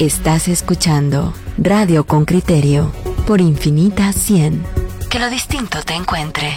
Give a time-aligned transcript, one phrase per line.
[0.00, 2.90] Estás escuchando Radio con Criterio
[3.28, 4.64] por Infinita 100.
[5.08, 6.48] Que lo distinto te encuentre.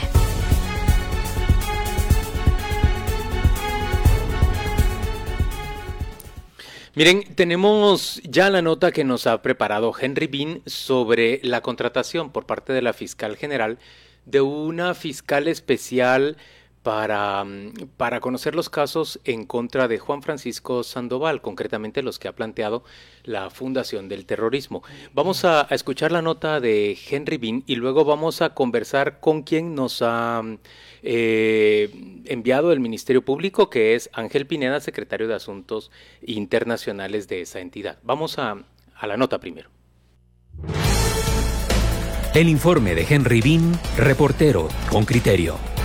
[6.95, 12.47] Miren, tenemos ya la nota que nos ha preparado Henry Bean sobre la contratación por
[12.47, 13.77] parte de la fiscal general
[14.25, 16.37] de una fiscal especial
[16.87, 22.29] para, mm, para conocer los casos en contra de Juan Francisco Sandoval, concretamente los que
[22.29, 22.85] ha planteado
[23.25, 24.83] la Fundación del Terrorismo.
[25.13, 29.75] Vamos a, escuchar la nota de Henry Bean y luego vamos a conversar con quien
[29.75, 30.41] nos ha
[31.03, 35.91] eh, enviado el Ministerio Público, que es Ángel Pineda, secretario de Asuntos
[36.21, 37.99] Internacionales de esa entidad.
[38.03, 38.63] Vamos a,
[38.95, 39.69] a la nota primero.
[42.33, 45.76] El informe de Henry Bean, reportero con criterio.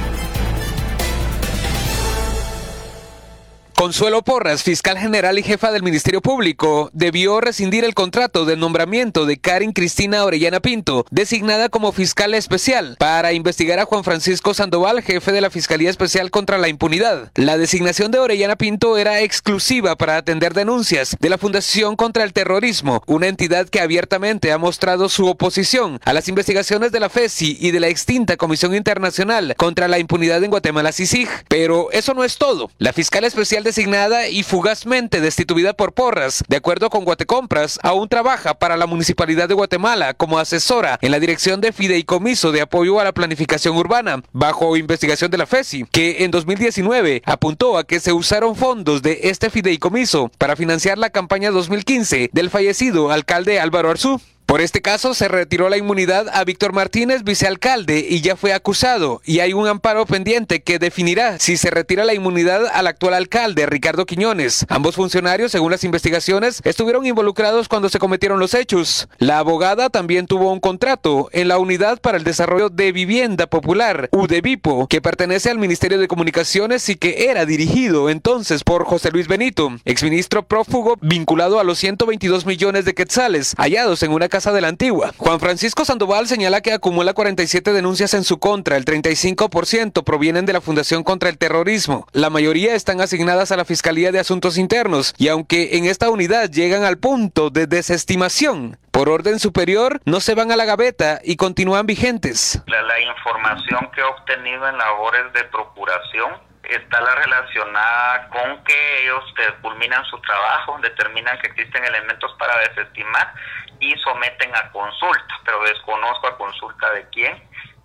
[3.83, 9.27] Consuelo Porras, fiscal general y jefa del Ministerio Público, debió rescindir el contrato de nombramiento
[9.27, 15.03] de Karin Cristina Orellana Pinto, designada como fiscal especial, para investigar a Juan Francisco Sandoval,
[15.03, 17.33] jefe de la Fiscalía Especial contra la Impunidad.
[17.35, 22.33] La designación de Orellana Pinto era exclusiva para atender denuncias de la Fundación contra el
[22.33, 27.59] Terrorismo, una entidad que abiertamente ha mostrado su oposición a las investigaciones de la FESI
[27.61, 31.29] y de la extinta Comisión Internacional contra la Impunidad en Guatemala, CICIG.
[31.49, 32.71] Pero eso no es todo.
[32.79, 36.45] La fiscal especial de designada y fugazmente destituida por Porras.
[36.47, 41.19] De acuerdo con Guatecompras, aún trabaja para la Municipalidad de Guatemala como asesora en la
[41.19, 46.23] Dirección de Fideicomiso de Apoyo a la Planificación Urbana, bajo investigación de la FESI, que
[46.23, 51.51] en 2019 apuntó a que se usaron fondos de este fideicomiso para financiar la campaña
[51.51, 54.21] 2015 del fallecido alcalde Álvaro Arzú.
[54.53, 59.23] Por este caso se retiró la inmunidad a Víctor Martínez, vicealcalde, y ya fue acusado,
[59.25, 63.65] y hay un amparo pendiente que definirá si se retira la inmunidad al actual alcalde,
[63.65, 64.67] Ricardo Quiñones.
[64.69, 69.09] Ambos funcionarios, según las investigaciones, estuvieron involucrados cuando se cometieron los hechos.
[69.17, 74.11] La abogada también tuvo un contrato en la Unidad para el Desarrollo de Vivienda Popular,
[74.13, 79.29] UDEVIPO, que pertenece al Ministerio de Comunicaciones y que era dirigido entonces por José Luis
[79.29, 84.61] Benito, exministro prófugo vinculado a los 122 millones de quetzales hallados en una casa de
[84.61, 85.13] la Antigua.
[85.19, 90.53] Juan Francisco Sandoval señala que acumula 47 denuncias en su contra, el 35% provienen de
[90.53, 92.09] la Fundación contra el Terrorismo.
[92.13, 96.51] La mayoría están asignadas a la Fiscalía de Asuntos Internos y aunque en esta unidad
[96.51, 101.37] llegan al punto de desestimación, por orden superior no se van a la gaveta y
[101.37, 102.61] continúan vigentes.
[102.67, 109.03] La, la información que he obtenido en labores de procuración está la relacionada con que
[109.03, 109.25] ellos
[109.61, 113.35] culminan su trabajo, determinan que existen elementos para desestimar
[113.81, 117.43] y someten a consulta, pero desconozco a consulta de quién,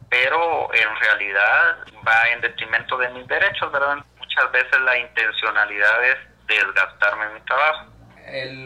[0.09, 1.77] pero en realidad
[2.07, 3.97] va en detrimento de mis derechos, ¿verdad?
[4.19, 6.17] Muchas veces la intencionalidad es
[6.47, 7.87] desgastarme en mi trabajo.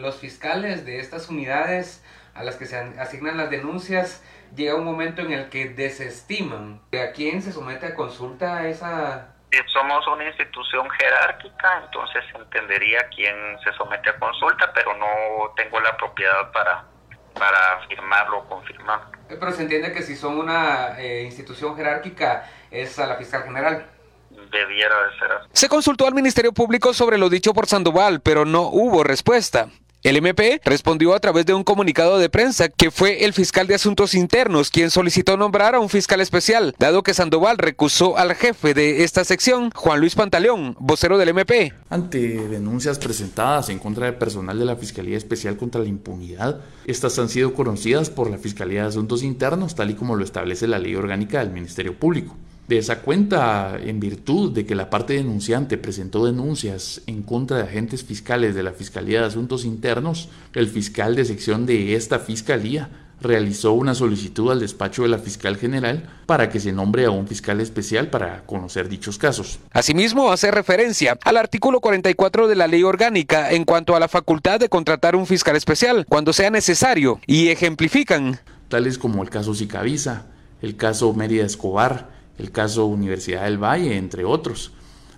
[0.02, 4.22] los fiscales de estas unidades a las que se asignan las denuncias,
[4.54, 6.80] llega un momento en el que desestiman.
[6.92, 9.34] ¿A quién se somete a consulta esa
[9.72, 15.96] somos una institución jerárquica, entonces entendería quién se somete a consulta, pero no tengo la
[15.96, 16.92] propiedad para
[17.34, 19.06] para afirmarlo o confirmarlo.
[19.28, 23.44] Eh, pero se entiende que si son una eh, institución jerárquica es a la fiscal
[23.44, 23.86] general.
[24.30, 25.48] Debiera de ser así.
[25.52, 29.68] Se consultó al Ministerio Público sobre lo dicho por Sandoval, pero no hubo respuesta.
[30.02, 33.76] El MP respondió a través de un comunicado de prensa que fue el fiscal de
[33.76, 38.74] Asuntos Internos quien solicitó nombrar a un fiscal especial, dado que Sandoval recusó al jefe
[38.74, 41.72] de esta sección, Juan Luis Pantaleón, vocero del MP.
[41.88, 42.18] Ante
[42.48, 47.28] denuncias presentadas en contra del personal de la Fiscalía Especial contra la Impunidad, estas han
[47.28, 50.96] sido conocidas por la Fiscalía de Asuntos Internos, tal y como lo establece la ley
[50.96, 52.36] orgánica del Ministerio Público.
[52.72, 57.64] De esa cuenta, en virtud de que la parte denunciante presentó denuncias en contra de
[57.64, 62.88] agentes fiscales de la Fiscalía de Asuntos Internos, el fiscal de sección de esta fiscalía
[63.20, 67.28] realizó una solicitud al despacho de la fiscal general para que se nombre a un
[67.28, 69.58] fiscal especial para conocer dichos casos.
[69.72, 74.58] Asimismo, hace referencia al artículo 44 de la ley orgánica en cuanto a la facultad
[74.60, 78.40] de contratar un fiscal especial cuando sea necesario y ejemplifican.
[78.68, 80.24] Tales como el caso Sicavisa,
[80.62, 84.72] el caso Mérida Escobar, el caso Universidad del Valle, entre otros.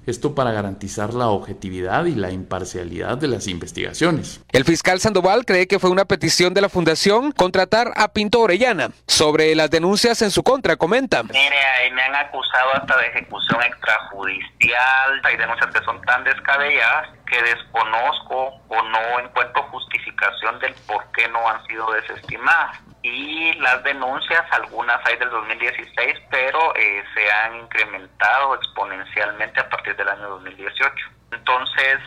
[0.07, 4.43] Esto para garantizar la objetividad y la imparcialidad de las investigaciones.
[4.53, 8.91] El fiscal Sandoval cree que fue una petición de la Fundación contratar a Pinto Orellana.
[9.07, 11.23] Sobre las denuncias en su contra, comenta.
[11.23, 15.23] Mire, ahí me han acusado hasta de ejecución extrajudicial.
[15.23, 21.27] Hay denuncias que son tan descabelladas que desconozco o no encuentro justificación del por qué
[21.29, 27.57] no han sido desestimadas y las denuncias, algunas hay del 2016, pero eh, se han
[27.57, 31.07] incrementado exponencialmente a partir del año 2018.
[31.33, 31.99] Entonces,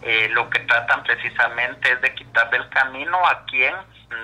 [0.00, 3.74] eh, lo que tratan precisamente es de quitarle el camino a quien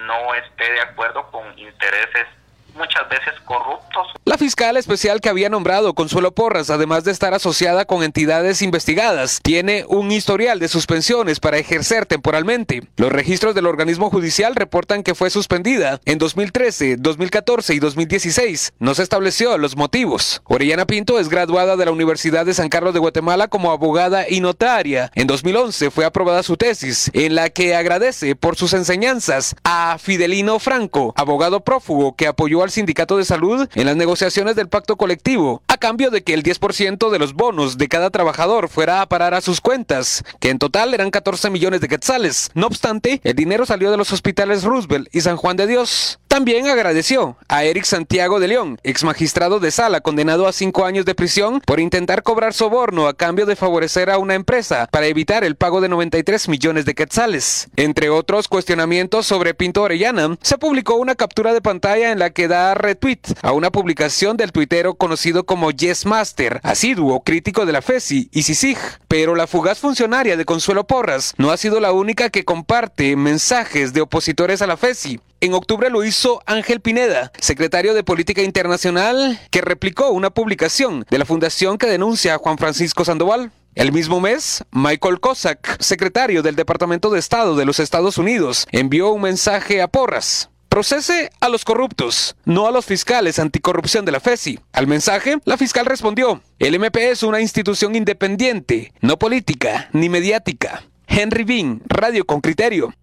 [0.06, 2.27] no esté de acuerdo con intereses
[2.75, 4.09] muchas veces corruptos.
[4.25, 9.41] La fiscal especial que había nombrado Consuelo Porras, además de estar asociada con entidades investigadas,
[9.43, 12.82] tiene un historial de suspensiones para ejercer temporalmente.
[12.97, 18.75] Los registros del organismo judicial reportan que fue suspendida en 2013, 2014 y 2016.
[18.79, 20.43] No se estableció los motivos.
[20.44, 24.41] Orellana Pinto es graduada de la Universidad de San Carlos de Guatemala como abogada y
[24.41, 25.12] notaria.
[25.15, 30.59] En 2011 fue aprobada su tesis, en la que agradece por sus enseñanzas a Fidelino
[30.59, 35.63] Franco, abogado prófugo que apoyó al Sindicato de Salud en las negociaciones del pacto colectivo,
[35.69, 39.35] a cambio de que el 10% de los bonos de cada trabajador fuera a parar
[39.35, 42.51] a sus cuentas, que en total eran 14 millones de quetzales.
[42.55, 46.19] No obstante, el dinero salió de los hospitales Roosevelt y San Juan de Dios.
[46.35, 51.05] También agradeció a Eric Santiago de León, ex magistrado de sala condenado a cinco años
[51.05, 55.45] de prisión por intentar cobrar soborno a cambio de favorecer a una empresa para evitar
[55.45, 57.69] el pago de 93 millones de quetzales.
[57.77, 62.49] Entre otros cuestionamientos sobre Pinto Orellana, se publicó una captura de pantalla en la que
[62.49, 67.81] da retweet a una publicación del tuitero conocido como Yes Master, asiduo crítico de la
[67.81, 68.79] FESI y CICIG.
[69.07, 73.93] Pero la fugaz funcionaria de Consuelo Porras no ha sido la única que comparte mensajes
[73.93, 75.21] de opositores a la FESI.
[75.44, 81.19] En octubre lo hizo Ángel Pineda, secretario de Política Internacional, que replicó una publicación de
[81.19, 83.52] la fundación que denuncia a Juan Francisco Sandoval.
[83.75, 89.11] El mismo mes, Michael Cossack, secretario del Departamento de Estado de los Estados Unidos, envió
[89.11, 90.49] un mensaje a Porras.
[90.70, 94.61] Procese a los corruptos, no a los fiscales anticorrupción de la FESI.
[94.73, 100.85] Al mensaje, la fiscal respondió, el MP es una institución independiente, no política ni mediática.
[101.06, 102.94] Henry Bean, Radio con Criterio.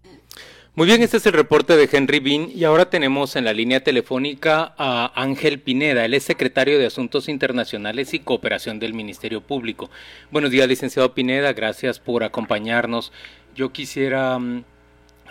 [0.74, 3.84] Muy bien, este es el reporte de Henry Bean y ahora tenemos en la línea
[3.84, 9.90] telefónica a Ángel Pineda, él es secretario de Asuntos Internacionales y Cooperación del Ministerio Público.
[10.30, 13.12] Buenos días, licenciado Pineda, gracias por acompañarnos.
[13.54, 14.62] Yo quisiera um,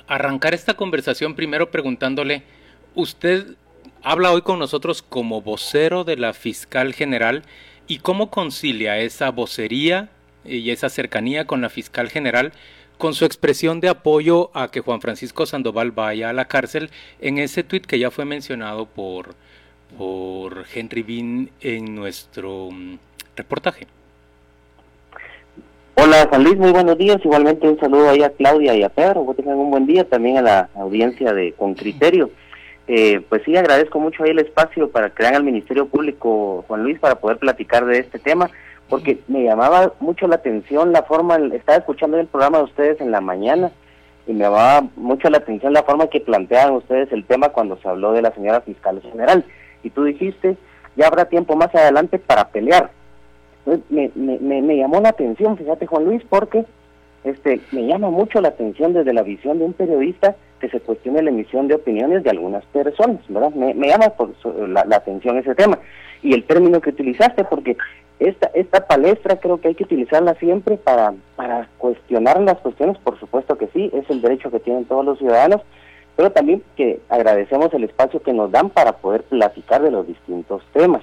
[0.06, 2.44] arrancar esta conversación primero preguntándole,
[2.94, 3.56] usted
[4.04, 7.42] habla hoy con nosotros como vocero de la fiscal general
[7.88, 10.12] y cómo concilia esa vocería
[10.46, 12.54] y esa cercanía con la fiscal general
[13.02, 17.40] con su expresión de apoyo a que Juan Francisco Sandoval vaya a la cárcel en
[17.40, 19.34] ese tuit que ya fue mencionado por,
[19.98, 23.00] por Henry Bean en nuestro mm,
[23.36, 23.88] reportaje.
[25.96, 27.18] Hola Juan Luis, muy buenos días.
[27.24, 29.26] Igualmente un saludo ahí a Claudia y a Pedro.
[29.26, 32.30] Que tengan un buen día también a la audiencia de Con Criterio.
[32.88, 37.00] Eh, pues sí, agradezco mucho ahí el espacio para crear al Ministerio Público, Juan Luis,
[37.00, 38.52] para poder platicar de este tema
[38.92, 43.10] porque me llamaba mucho la atención la forma, estaba escuchando el programa de ustedes en
[43.10, 43.72] la mañana
[44.28, 47.88] y me llamaba mucho la atención la forma que planteaban ustedes el tema cuando se
[47.88, 49.46] habló de la señora fiscal general.
[49.82, 50.58] Y tú dijiste,
[50.98, 52.92] ya habrá tiempo más adelante para pelear.
[53.66, 56.66] me, me, me, llamó la atención, fíjate Juan Luis, porque
[57.24, 61.22] este me llama mucho la atención desde la visión de un periodista que se cuestione
[61.22, 63.52] la emisión de opiniones de algunas personas, ¿verdad?
[63.52, 64.34] Me, llama por
[64.68, 65.80] la, la atención ese tema.
[66.22, 67.78] Y el término que utilizaste, porque
[68.22, 73.20] esta, esta palestra creo que hay que utilizarla siempre para, para cuestionar las cuestiones, por
[73.20, 75.62] supuesto que sí, es el derecho que tienen todos los ciudadanos,
[76.16, 80.62] pero también que agradecemos el espacio que nos dan para poder platicar de los distintos
[80.72, 81.02] temas.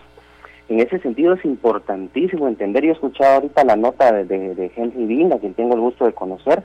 [0.69, 5.06] En ese sentido es importantísimo entender, yo he escuchado ahorita la nota de, de, Henry
[5.06, 6.62] Bean, a quien tengo el gusto de conocer,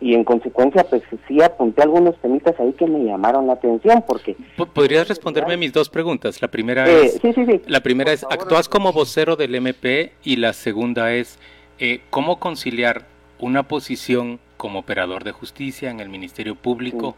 [0.00, 4.36] y en consecuencia pues sí apunté algunos temitas ahí que me llamaron la atención porque
[4.72, 7.60] podrías responderme mis dos preguntas la primera eh, es sí, sí, sí.
[7.66, 11.38] la primera es actúas como vocero del MP y la segunda es
[11.78, 13.06] eh, cómo conciliar
[13.38, 17.16] una posición como operador de justicia en el Ministerio Público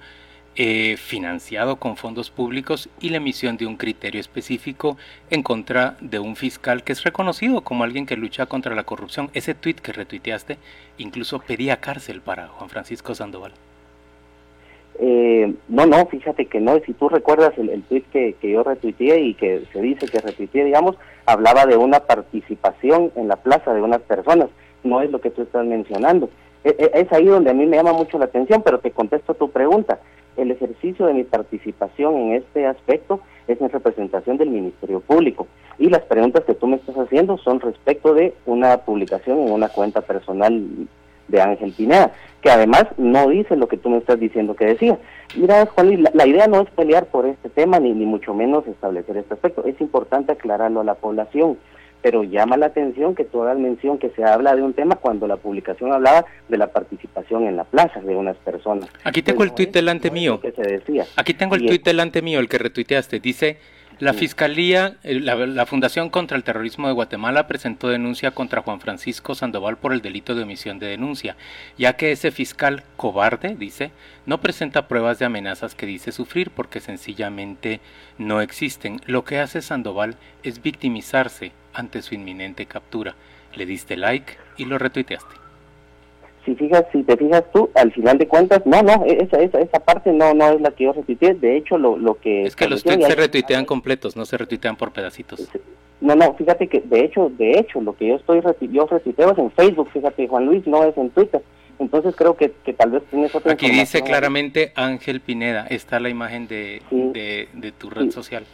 [0.54, 4.98] eh, financiado con fondos públicos y la emisión de un criterio específico
[5.30, 9.30] en contra de un fiscal que es reconocido como alguien que lucha contra la corrupción.
[9.32, 10.58] Ese tuit que retuiteaste
[10.98, 13.52] incluso pedía cárcel para Juan Francisco Sandoval.
[14.98, 16.78] Eh, no, no, fíjate que no.
[16.80, 20.20] Si tú recuerdas el, el tuit que, que, yo retuiteé y que se dice que
[20.20, 24.50] retuiteé, digamos, hablaba de una participación en la plaza de unas personas.
[24.84, 26.28] No es lo que tú estás mencionando.
[26.62, 29.32] E, e, es ahí donde a mí me llama mucho la atención, pero te contesto
[29.32, 29.98] tu pregunta
[30.36, 35.46] el ejercicio de mi participación en este aspecto es en representación del Ministerio Público.
[35.78, 39.68] Y las preguntas que tú me estás haciendo son respecto de una publicación en una
[39.68, 40.64] cuenta personal
[41.28, 44.98] de Ángel Pineda, que además no dice lo que tú me estás diciendo que decía.
[45.36, 48.66] Mira, Juan, la, la idea no es pelear por este tema, ni, ni mucho menos
[48.66, 49.64] establecer este aspecto.
[49.64, 51.56] Es importante aclararlo a la población
[52.02, 55.26] pero llama la atención que toda la mención que se habla de un tema cuando
[55.26, 58.88] la publicación hablaba de la participación en la plaza de unas personas.
[59.04, 60.40] Aquí tengo el tuit delante mío.
[60.40, 61.06] Que se decía.
[61.16, 63.20] Aquí tengo el tuit delante mío, el que retuiteaste.
[63.20, 63.58] Dice,
[63.98, 69.34] La Fiscalía, eh, la, Fundación contra el Terrorismo de Guatemala presentó denuncia contra Juan Francisco
[69.34, 71.36] Sandoval por el delito de omisión de denuncia,
[71.78, 73.92] ya que ese fiscal cobarde, dice,
[74.26, 77.80] no presenta pruebas de amenazas que dice sufrir porque sencillamente
[78.18, 79.00] no existen.
[79.06, 83.14] Lo que hace Sandoval es victimizarse ante su inminente captura.
[83.54, 85.41] Le diste like y lo retuiteaste
[86.44, 89.60] si fijas, si te fijas tú, al final de cuentas, no, no, e-, esa, esa,
[89.60, 92.44] esa parte no, no es la que yo retuiteé, de hecho lo, lo que...
[92.44, 95.48] Es que los tweets se retuitean completos, no se retuitean por pedacitos.
[96.00, 99.38] No, no, fíjate que de hecho, de hecho, lo que yo estoy yo retuiteo es
[99.38, 101.42] en Facebook, fíjate Juan Luis, no es en Twitter.
[101.78, 106.08] Entonces creo que, que tal vez tienes otra Aquí dice claramente Ángel Pineda, está la
[106.08, 108.44] imagen de, de, tu red social.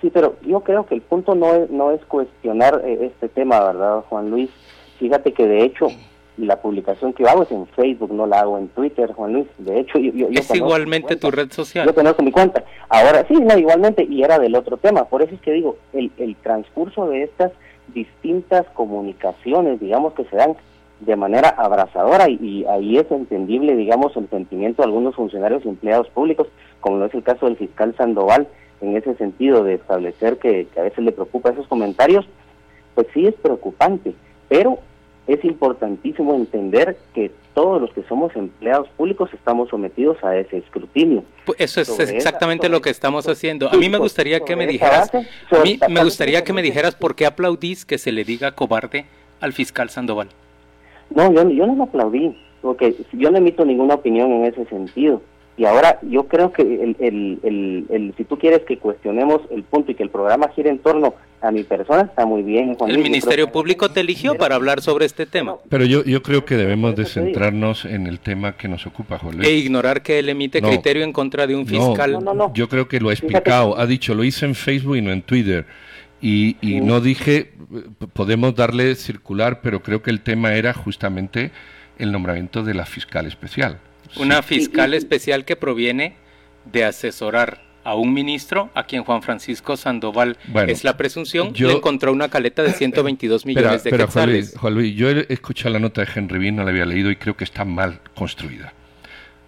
[0.00, 3.60] Sí, pero yo creo que el punto no es, no es cuestionar eh, este tema,
[3.60, 4.50] ¿verdad, Juan Luis?
[4.98, 5.88] Fíjate que de hecho
[6.36, 9.46] la publicación que yo hago es en Facebook, no la hago en Twitter, Juan Luis.
[9.58, 11.86] De hecho, yo, es igualmente tu red social.
[11.86, 12.64] Yo conozco mi cuenta.
[12.88, 15.04] Ahora sí, no, igualmente, y era del otro tema.
[15.04, 17.52] Por eso es que digo, el, el transcurso de estas
[17.94, 20.56] distintas comunicaciones, digamos, que se dan
[21.00, 26.08] de manera abrazadora y, ahí es entendible, digamos, el sentimiento de algunos funcionarios y empleados
[26.08, 26.48] públicos,
[26.80, 28.48] como lo es el caso del fiscal Sandoval,
[28.80, 32.26] en ese sentido de establecer que, que a veces le preocupa esos comentarios,
[32.94, 34.14] pues sí es preocupante,
[34.48, 34.78] pero
[35.26, 41.24] es importantísimo entender que todos los que somos empleados públicos estamos sometidos a ese escrutinio.
[41.44, 43.68] Pues eso es exactamente lo que estamos haciendo.
[43.68, 47.14] A mí me gustaría que me dijeras, a mí me gustaría que me dijeras por
[47.14, 49.06] qué aplaudís que se le diga cobarde
[49.40, 50.28] al fiscal Sandoval.
[51.10, 55.22] No, yo, yo no lo aplaudí, porque yo no emito ninguna opinión en ese sentido.
[55.58, 59.90] Y ahora yo creo que el, el, el, si tú quieres que cuestionemos el punto
[59.90, 62.76] y que el programa gire en torno a mi persona, está muy bien.
[62.86, 65.56] el Ministerio Público te eligió para hablar sobre este tema.
[65.70, 69.46] Pero yo, yo creo que debemos de centrarnos en el tema que nos ocupa, Jorge.
[69.46, 72.22] E ignorar que él emite criterio en contra de un fiscal.
[72.22, 73.78] No, yo creo que lo ha explicado.
[73.78, 75.64] Ha dicho, lo hice en Facebook y no en Twitter.
[76.20, 77.52] Y, y no dije,
[78.12, 81.50] podemos darle circular, pero creo que el tema era justamente
[81.98, 83.78] el nombramiento de la fiscal especial.
[84.16, 86.16] Una fiscal especial que proviene
[86.64, 90.36] de asesorar a un ministro a quien Juan Francisco Sandoval
[90.66, 94.56] es la presunción yo, le encontró una caleta de 122 millones de pero, Juan Luis,
[94.58, 97.16] Juan Luis, yo he escuchado la nota de Henry Bean, no la había leído y
[97.16, 98.72] creo que está mal construida.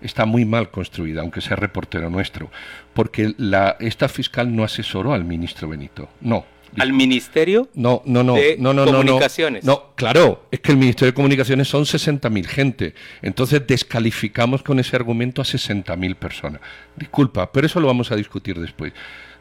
[0.01, 2.49] Está muy mal construida, aunque sea reportero nuestro,
[2.95, 6.45] porque la, esta fiscal no asesoró al ministro Benito, no
[6.79, 9.65] al Ministerio no, no, no, de no, no, Comunicaciones.
[9.65, 12.95] No, no, claro, es que el Ministerio de Comunicaciones son 60.000 gente.
[13.23, 16.61] Entonces descalificamos con ese argumento a 60.000 personas.
[16.97, 18.93] Disculpa, pero eso lo vamos a discutir después.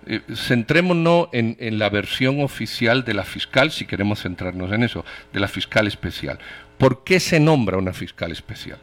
[0.05, 5.03] Eh, centrémonos en, en, la versión oficial de la fiscal, si queremos centrarnos en eso,
[5.33, 6.39] de la fiscal especial.
[6.77, 8.77] ¿Por qué se nombra una fiscal especial?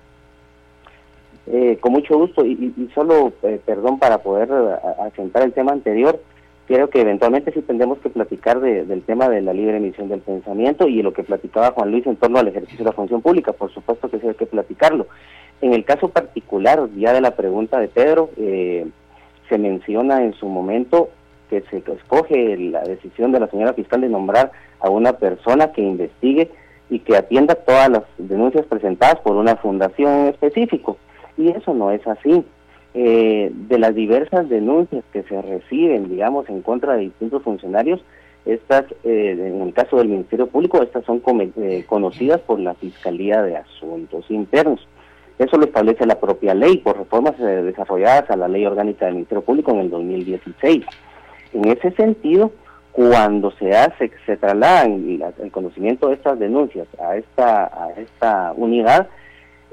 [1.47, 4.49] Eh, con mucho gusto, y, solo, eh, perdón, para poder
[5.01, 6.23] asentar el tema anterior,
[6.67, 10.89] creo que eventualmente sí tendremos que platicar del tema de la libre emisión del pensamiento
[10.89, 13.73] y lo que platicaba Juan Luis en torno al ejercicio de la función pública, por
[13.73, 15.07] supuesto que sí hay que platicarlo.
[15.61, 18.87] En el caso particular, ya de la pregunta de Pedro, eh,
[19.49, 21.11] se menciona en su momento
[21.51, 25.83] que se escoge la decisión de la señora fiscal de nombrar a una persona que
[25.83, 26.51] investigue
[26.91, 30.97] y que atienda todas las denuncias presentadas por una fundación en específico.
[31.37, 32.45] Y eso no es así.
[32.97, 38.01] Eh, de las diversas denuncias que se reciben, digamos, en contra de distintos funcionarios,
[38.47, 41.21] estas, eh, en el caso del Ministerio Público, estas son
[41.57, 44.87] eh, conocidas por la Fiscalía de Asuntos Internos.
[45.41, 49.43] Eso lo establece la propia ley por reformas desarrolladas a la Ley Orgánica del Ministerio
[49.43, 50.85] Público en el 2016.
[51.55, 52.53] En ese sentido,
[52.93, 59.09] cuando se hace, se trasladan el conocimiento de estas denuncias a esta, a esta unidad,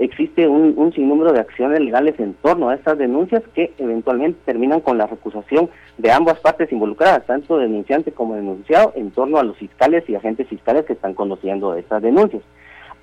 [0.01, 4.97] existe un, sinnúmero de acciones legales en torno a estas denuncias que eventualmente terminan con
[4.97, 10.03] la recusación de ambas partes involucradas, tanto denunciante como denunciado, en torno a los fiscales
[10.09, 12.41] y agentes fiscales que están conociendo estas denuncias.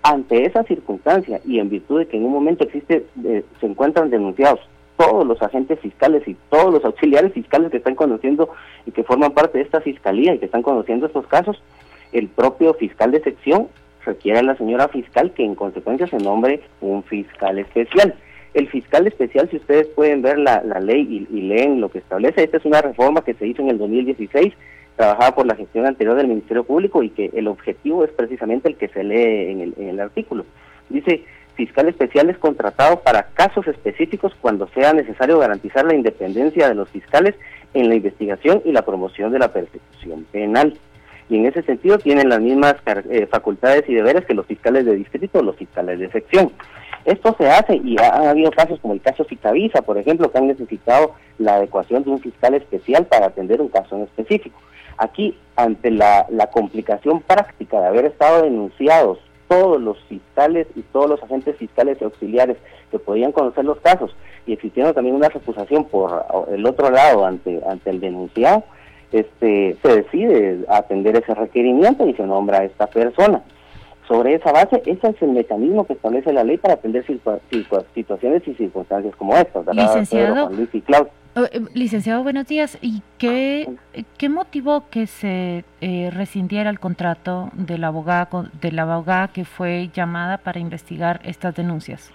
[0.02, 4.11] Ante esa circunstancia y en virtud de que en un momento existe, eh, se encuentran
[4.11, 4.61] denunciados
[4.97, 8.50] todos los agentes fiscales y todos los auxiliares fiscales que están conociendo
[8.87, 11.62] y que forman parte de esta fiscalía y que están conociendo estos casos,
[12.12, 13.69] el propio fiscal de sección
[14.05, 18.14] requiere a la señora fiscal que en consecuencia se nombre un fiscal especial.
[18.55, 22.57] El fiscal especial, si ustedes pueden ver la, ley y, leen lo que establece, esta
[22.57, 24.55] es una reforma que se hizo en el 2016,
[24.97, 28.76] trabajada por la gestión anterior del Ministerio Público y que el objetivo es precisamente el
[28.76, 30.45] que se lee en el artículo.
[30.88, 31.23] Dice,
[31.59, 36.88] fiscal especial es contratado para casos específicos cuando sea necesario garantizar la independencia de los
[36.88, 37.35] fiscales
[37.75, 40.78] en la investigación y la promoción de la persecución penal
[41.28, 44.97] y en ese sentido tienen las mismas eh, facultades y deberes que los fiscales de
[44.97, 46.52] distrito o los fiscales de sección.
[47.04, 50.49] Esto se hace y ha, habido casos como el caso Cicavisa, por ejemplo, que han
[50.49, 54.58] necesitado la adecuación de un fiscal especial para atender un caso en específico.
[54.97, 59.18] Aquí, ante la, la complicación práctica de haber estado denunciados
[59.49, 62.56] todos los fiscales y todos los agentes fiscales y auxiliares
[62.90, 64.14] que podían conocer los casos
[64.47, 68.64] y existiendo también una recusación por el otro lado ante, ante el denunciado,
[69.12, 73.43] este, se decide atender ese requerimiento y se nombra a esta persona.
[74.07, 77.05] Sobre esa base, ese es el mecanismo que establece la ley para atender
[77.95, 80.50] situaciones y circunstancias como estas, Licenciado,
[81.37, 82.79] oh, eh, licenciado, buenos días.
[82.81, 83.69] ¿Y qué,
[84.17, 89.45] qué motivó que se eh, rescindiera el contrato de la, abogada, de la abogada que
[89.45, 92.11] fue llamada para investigar estas denuncias?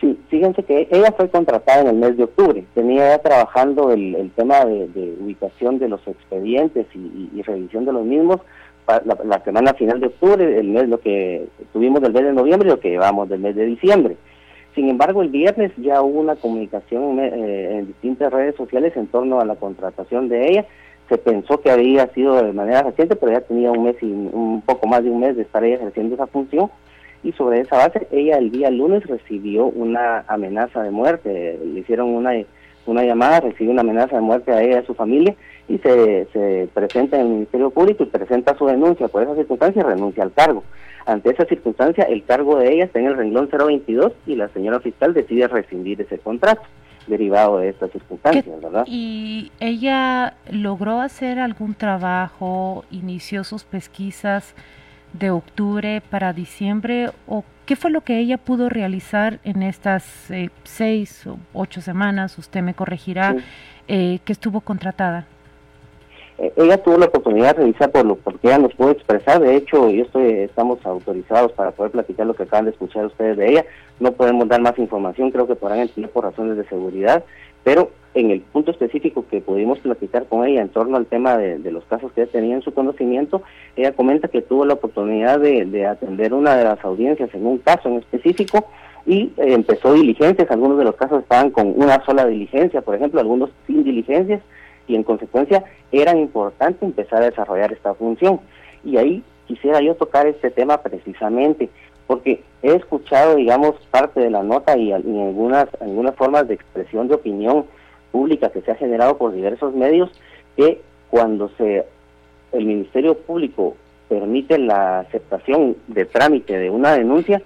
[0.00, 2.64] Sí, fíjense que ella fue contratada en el mes de octubre.
[2.74, 8.40] Tenía ya trabajando el, tema de, ubicación de los expedientes y, revisión de los mismos
[8.86, 12.70] la, semana final de octubre, el mes lo que tuvimos del mes de noviembre y
[12.70, 14.16] lo que llevamos del mes de diciembre.
[14.74, 19.40] Sin embargo, el viernes ya hubo una comunicación eh, en distintas redes sociales en torno
[19.40, 20.66] a la contratación de ella.
[21.08, 24.62] Se pensó que había sido de manera reciente, pero ya tenía un mes y un
[24.64, 26.70] poco más de un mes de estar ella ejerciendo esa función
[27.22, 32.08] y sobre esa base ella el día lunes recibió una amenaza de muerte, le hicieron
[32.08, 32.32] una,
[32.86, 35.34] una llamada, recibió una amenaza de muerte a ella y a su familia
[35.68, 39.80] y se, se presenta en el Ministerio Público y presenta su denuncia por esa circunstancia
[39.80, 40.64] y renuncia al cargo.
[41.06, 44.80] Ante esa circunstancia el cargo de ella está en el renglón 022 y la señora
[44.80, 46.62] fiscal decide rescindir ese contrato
[47.08, 48.84] derivado de estas circunstancias, ¿verdad?
[48.86, 54.54] ¿Y ella logró hacer algún trabajo, inició sus pesquisas?
[55.12, 60.50] De octubre para diciembre o qué fue lo que ella pudo realizar en estas eh,
[60.64, 63.36] seis o ocho semanas, usted me corregirá,
[63.88, 65.26] eh, que estuvo contratada.
[66.38, 69.56] Eh, ella tuvo la oportunidad de revisar por lo porque ella nos pudo expresar, de
[69.56, 73.50] hecho, y estoy, estamos autorizados para poder platicar lo que acaban de escuchar ustedes de
[73.50, 73.64] ella,
[73.98, 77.24] no podemos dar más información, creo que podrán entender por razones de seguridad,
[77.64, 81.58] pero en el punto específico que pudimos platicar con ella en torno al tema de,
[81.70, 83.42] los casos que ella tenía en su conocimiento,
[83.76, 87.88] ella comenta que tuvo la oportunidad de, atender una de las audiencias en un caso
[87.88, 88.66] en específico
[89.06, 93.20] y eh, empezó diligencias, algunos de los casos estaban con una sola diligencia, por ejemplo,
[93.20, 94.42] algunos sin diligencias,
[94.86, 98.40] y en consecuencia era importante empezar a desarrollar esta función.
[98.84, 101.68] Y ahí quisiera yo tocar este tema precisamente,
[102.06, 107.14] porque he escuchado, digamos, parte de la nota y, algunas, algunas formas de expresión de
[107.14, 107.66] opinión
[108.10, 110.10] pública que se ha generado por diversos medios,
[110.56, 111.84] que cuando se
[112.52, 113.76] el Ministerio Público
[114.08, 117.42] permite la aceptación de trámite de una denuncia,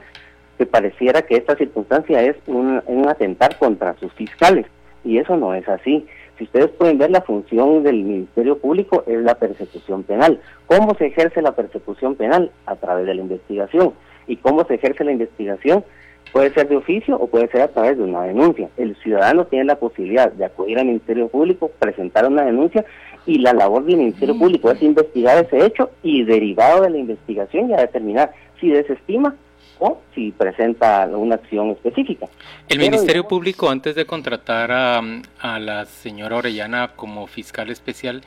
[0.59, 4.67] que pareciera que esta circunstancia es un, un atentar contra sus fiscales,
[5.05, 6.07] y eso no es así.
[6.39, 10.41] Si ustedes pueden ver, la función del Ministerio Público es la persecución penal.
[10.67, 12.51] ¿Cómo se ejerce la persecución penal?
[12.67, 13.93] A través de la investigación
[14.27, 15.85] y cómo se ejerce la investigación
[16.31, 18.69] puede ser de oficio o puede ser a través de una denuncia.
[18.77, 22.85] El ciudadano tiene la posibilidad de acudir al Ministerio Público, presentar una denuncia
[23.27, 27.69] y la labor del Ministerio Público es investigar ese hecho y derivado de la investigación
[27.69, 29.35] ya determinar si desestima
[29.79, 32.29] o si presenta una acción específica.
[32.69, 35.03] El Ministerio Público, antes de contratar a,
[35.41, 38.23] a la señora Orellana como fiscal especial,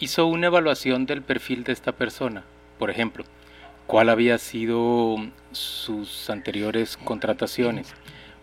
[0.00, 2.44] hizo una evaluación del perfil de esta persona.
[2.78, 3.24] Por ejemplo,
[3.88, 5.16] cuál había sido
[5.50, 7.94] sus anteriores contrataciones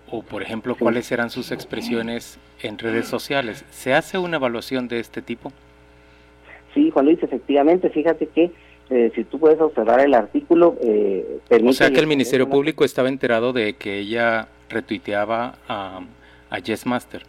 [0.10, 3.64] o por ejemplo cuáles eran sus expresiones en redes sociales.
[3.70, 5.54] ¿Se hace una evaluación de este tipo?
[6.74, 8.52] Sí, Juan Luis, efectivamente, fíjate que
[8.90, 13.08] eh, si tú puedes observar el artículo, eh, O sea que el Ministerio Público estaba
[13.08, 16.02] enterado de que ella retuiteaba a,
[16.50, 17.24] a Yes Master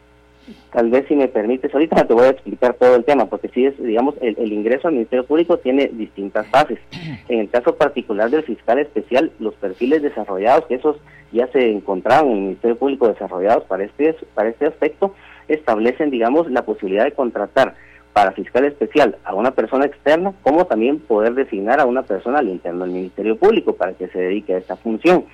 [0.73, 3.67] tal vez si me permites, ahorita te voy a explicar todo el tema, porque si
[3.67, 6.79] es, digamos, el, ingreso al Ministerio Público tiene distintas fases.
[7.29, 10.97] En el caso particular del fiscal especial, los perfiles desarrollados, que esos
[11.33, 15.15] ya se encontraban en el Ministerio Público desarrollados para este, para este aspecto,
[15.49, 17.75] establecen, digamos, la posibilidad de contratar
[18.13, 22.49] para fiscal especial a una persona externa, como también poder designar a una persona al
[22.49, 25.27] interno del Ministerio Público para que se dedique a esta función.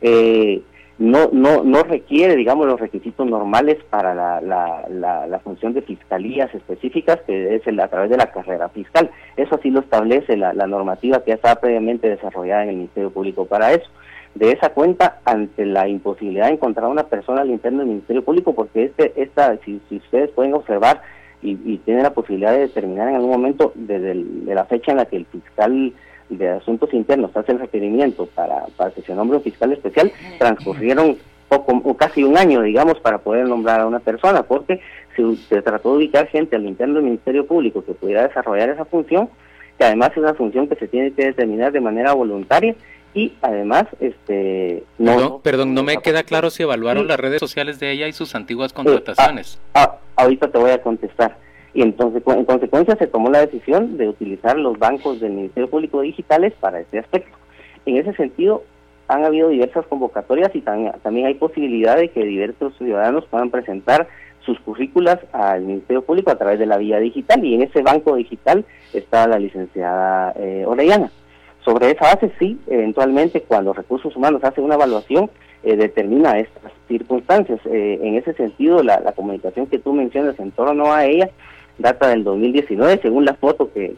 [0.00, 0.62] Eh,
[0.98, 6.52] no, no, no requiere, digamos, los requisitos normales para la, la, la, función de fiscalías
[6.52, 9.10] específicas, que es el, a través de la carrera fiscal.
[9.36, 13.10] Eso así lo establece la, la normativa que ya estaba previamente desarrollada en el Ministerio
[13.10, 13.88] Público para eso.
[14.34, 18.54] De esa cuenta, ante la imposibilidad de encontrar una persona al interno del Ministerio Público,
[18.54, 21.00] porque este, esta, si, si ustedes pueden observar
[21.42, 25.06] y, y la posibilidad de determinar en algún momento desde de la fecha en la
[25.06, 25.92] que el fiscal
[26.28, 31.16] de Asuntos Internos hace el requerimiento para, para que se nombre un fiscal especial, transcurrieron
[31.48, 34.80] poco, casi un año, digamos, para poder nombrar a una persona, porque
[35.16, 38.84] se, se trató de ubicar gente al interno del Ministerio Público que pudiera desarrollar esa
[38.84, 39.28] función,
[39.78, 42.74] que además es una función que se tiene que determinar de manera voluntaria
[43.14, 47.90] y además este no perdón, no, me queda claro si evaluaron las redes sociales de
[47.92, 49.58] ella y sus antiguas contrataciones.
[49.74, 51.36] Ah, ah, ahorita te voy a contestar
[51.78, 56.00] y entonces en consecuencia se tomó la decisión de utilizar los bancos del Ministerio Público
[56.00, 57.38] Digitales para este aspecto
[57.86, 58.64] en ese sentido
[59.06, 64.08] han habido diversas convocatorias y también hay posibilidad de que diversos ciudadanos puedan presentar
[64.40, 68.16] sus currículas al Ministerio Público a través de la vía digital y en ese banco
[68.16, 71.10] digital está la licenciada eh, Orellana.
[71.64, 75.30] Sobre esa base, sí, eventualmente cuando Recursos Humanos hace una evaluación,
[75.62, 77.60] eh, determina estas circunstancias.
[77.66, 81.30] Eh, en ese sentido, la, comunicación que tú mencionas en torno a ella
[81.78, 83.94] data del 2019, según la foto que,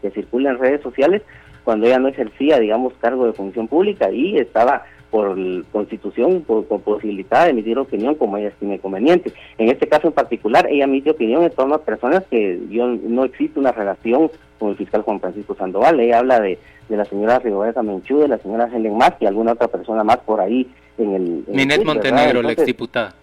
[0.00, 1.22] que circula en redes sociales,
[1.64, 5.36] cuando ella no ejercía, digamos, cargo de función pública y estaba por
[5.70, 9.32] constitución, por, posibilidad de emitir opinión como ella estime conveniente.
[9.58, 13.24] En este caso en particular, ella emite opinión en torno a personas que yo, no
[13.24, 16.00] existe una relación con el fiscal Juan Francisco Sandoval.
[16.00, 19.52] Ella habla de, de la señora Rigoberta Menchú, de la señora Helen Más y alguna
[19.52, 20.68] otra persona más por ahí
[20.98, 21.44] en el...
[21.46, 23.14] Minet Montenegro, la exdiputada.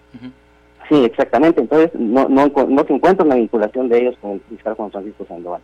[0.89, 1.61] Sí, exactamente.
[1.61, 5.25] Entonces no, no, no se encuentra una vinculación de ellos con el fiscal Juan Francisco
[5.25, 5.61] Sandoval.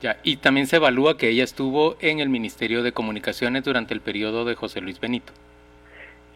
[0.00, 4.00] Ya, y también se evalúa que ella estuvo en el Ministerio de Comunicaciones durante el
[4.00, 5.32] periodo de José Luis Benito.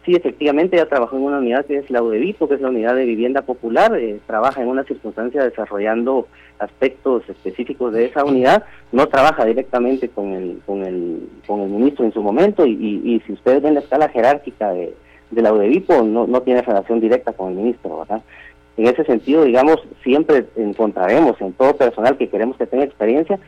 [0.07, 2.95] Sí, efectivamente, ella trabajó en una unidad que es la UDEVIPO, que es la unidad
[2.95, 9.07] de vivienda popular, eh, trabaja en una circunstancia desarrollando aspectos específicos de esa unidad, no
[9.09, 13.33] trabaja directamente con el, con el, con el ministro en su momento y, y, si
[13.33, 14.93] ustedes ven la escala jerárquica de,
[15.31, 18.21] de la UDEVIPO, no, no tiene relación directa con el ministro, ¿verdad?
[18.77, 23.39] En ese sentido, digamos, siempre encontraremos en todo personal que queremos que tenga experiencia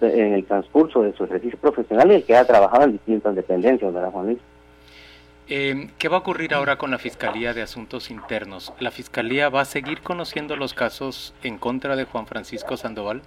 [0.00, 3.92] en el transcurso de su ejercicio profesional y el que ha trabajado en distintas dependencias,
[3.92, 4.38] ¿verdad, Juan Luis?
[5.46, 8.72] Eh, ¿Qué va a ocurrir ahora con la Fiscalía de Asuntos Internos?
[8.80, 13.20] ¿La Fiscalía va a seguir conociendo los casos en contra de Juan Francisco Sandoval?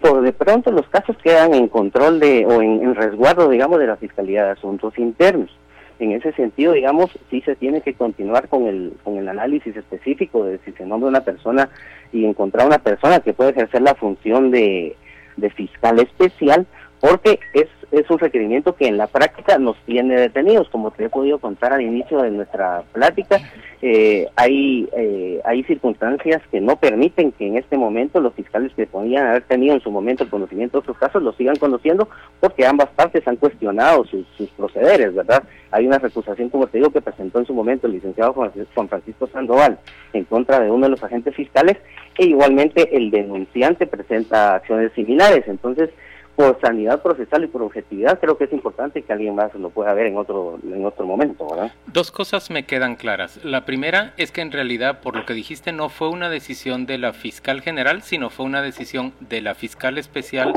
[0.00, 3.96] Por de pronto los casos quedan en control de o en resguardo, digamos, de la
[3.96, 5.50] Fiscalía de Asuntos Internos
[5.98, 10.44] en ese sentido, digamos, sí se tiene que continuar con el, con el análisis específico
[10.44, 11.70] de si se nombra una persona
[12.12, 14.96] y encontrar una persona que puede ejercer la función de,
[15.36, 16.66] de fiscal especial,
[17.00, 21.08] porque es es un requerimiento que en la práctica nos tiene detenidos, como te he
[21.08, 23.38] podido contar al inicio de nuestra plática,
[23.82, 28.86] eh, hay, eh, hay circunstancias que no permiten que en este momento los fiscales que
[28.86, 32.08] podían haber tenido en su momento el conocimiento de otros casos lo sigan conociendo
[32.40, 34.24] porque ambas partes han cuestionado sus,
[34.56, 35.42] procederes, ¿verdad?
[35.70, 39.26] Hay una recusación, como te digo, que presentó en su momento el licenciado Juan Francisco
[39.26, 39.78] Sandoval
[40.12, 41.76] en contra de uno de los agentes fiscales
[42.18, 45.44] e igualmente el denunciante presenta acciones similares.
[45.46, 45.90] Entonces,
[46.36, 49.94] por sanidad procesal y por objetividad, creo que es importante que alguien más lo pueda
[49.94, 51.72] ver en otro, en otro momento, ¿verdad?
[51.86, 53.44] Dos cosas me quedan claras.
[53.44, 56.98] La primera es que en realidad, por lo que dijiste, no fue una decisión de
[56.98, 60.52] la fiscal general, sino fue una decisión de la fiscal especial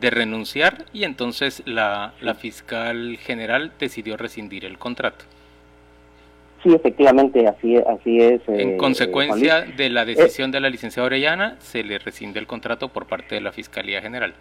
[0.00, 5.24] de renunciar y entonces la, la fiscal general decidió rescindir el contrato.
[6.62, 8.40] Sí, efectivamente, así, así es.
[8.48, 12.88] en eh, consecuencia de la decisión de la licenciada Orellana, se le rescinde el contrato
[12.88, 14.34] por parte de la Fiscalía General.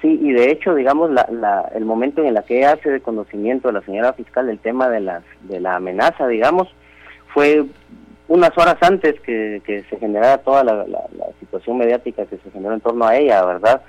[0.00, 3.68] Sí, y de hecho, digamos, la, la, el momento en el que hace de conocimiento
[3.68, 6.68] a la señora fiscal del tema de, las, de la amenaza, digamos,
[7.34, 7.64] fue
[8.28, 11.00] unas horas antes que, que se generara toda la, la,
[11.40, 13.80] situación mediática que se generó en torno a ella, ¿verdad?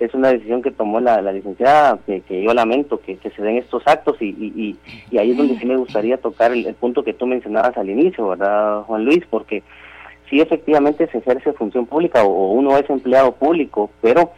[0.00, 3.56] Es una decisión que tomó la, licenciada, que, que, yo lamento que, que, se den
[3.56, 4.76] estos actos y, y,
[5.10, 8.28] y, ahí es donde sí me gustaría tocar el, punto que tú mencionabas al inicio,
[8.28, 9.24] ¿verdad, Juan Luis?
[9.30, 9.62] Porque
[10.28, 14.32] sí efectivamente se ejerce función pública o uno es empleado público, pero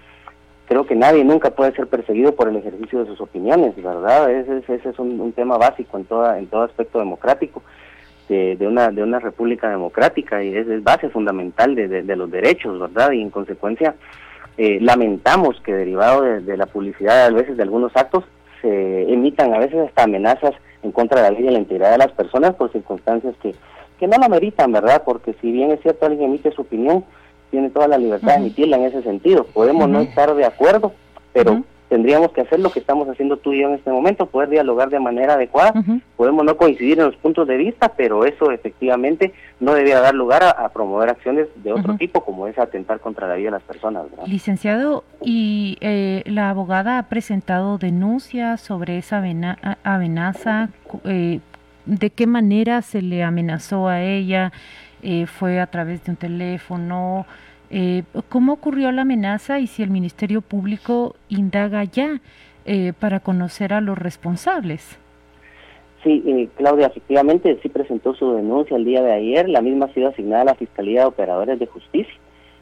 [0.66, 4.30] creo que nadie nunca puede ser perseguido por el ejercicio de sus opiniones, ¿verdad?
[4.30, 7.62] Ese, ese es un, tema básico en, toda, en todo aspecto democrático
[8.28, 13.12] de, de, una, de una república democrática y es, base fundamental de, los derechos, ¿verdad?
[13.12, 13.94] Y en consecuencia
[14.58, 18.24] eh, lamentamos que derivado de, la publicidad a veces de algunos actos
[18.60, 21.98] se emitan a veces hasta amenazas en contra de la vida y la integridad de
[21.98, 23.54] las personas por circunstancias que,
[24.00, 25.02] que no la meritan, ¿verdad?
[25.04, 27.04] Porque si bien es cierto alguien emite su opinión,
[27.56, 29.44] tiene toda la libertad de emitirla en ese sentido.
[29.46, 30.92] Podemos no estar de acuerdo,
[31.32, 34.50] pero tendríamos que hacer lo que estamos haciendo tú y yo en este momento, poder
[34.50, 35.72] dialogar de manera adecuada.
[36.18, 40.44] Podemos no coincidir en los puntos de vista, pero eso efectivamente no debería dar lugar
[40.44, 44.04] a, promover acciones de otro tipo, como es atentar contra la vida de las personas.
[44.26, 49.24] Licenciado, ¿y eh, la abogada ha presentado denuncias sobre esa
[49.82, 50.68] amenaza?
[51.04, 51.40] Eh,
[51.86, 54.52] ¿De qué manera se le amenazó a ella?
[55.02, 57.26] Eh, fue a través de un teléfono.
[57.70, 62.20] Eh, ¿Cómo ocurrió la amenaza y si el Ministerio Público indaga ya
[62.64, 64.98] eh, para conocer a los responsables?
[66.04, 69.48] Sí, Claudia, efectivamente sí presentó su denuncia el día de ayer.
[69.48, 72.14] La misma ha sido asignada a la Fiscalía de Operadores de Justicia.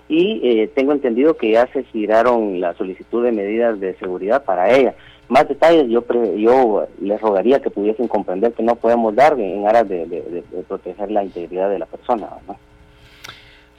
[0.09, 4.71] y eh, tengo entendido que ya se giraron la solicitud de medidas de seguridad para
[4.71, 4.95] ella.
[5.29, 6.05] Más detalles yo
[6.37, 11.25] yo les rogaría que pudiesen comprender que no podemos dar en aras de, proteger la
[11.25, 12.29] integridad de la persona.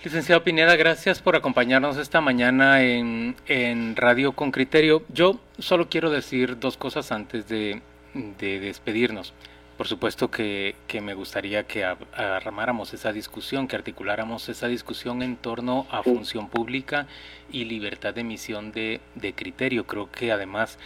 [0.06, 5.04] Licenciado Pineda, gracias por acompañarnos esta mañana en, en Radio con Criterio.
[5.10, 7.82] Yo solo quiero decir dos cosas antes de,
[8.14, 9.34] de despedirnos.
[9.78, 15.88] Por supuesto que, me gustaría que armáramos esa discusión, que articuláramos esa discusión en torno
[15.90, 17.08] a función pública
[17.52, 19.02] y libertad de emisión de,
[19.36, 19.88] criterio.
[19.88, 20.78] Creo que además